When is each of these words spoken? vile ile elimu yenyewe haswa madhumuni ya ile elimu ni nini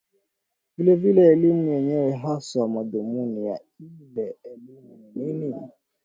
vile 0.77 0.93
ile 1.09 1.23
elimu 1.33 1.69
yenyewe 1.69 2.11
haswa 2.15 2.67
madhumuni 2.67 3.45
ya 3.45 3.59
ile 3.79 4.35
elimu 4.43 5.11
ni 5.15 5.33
nini 5.33 5.67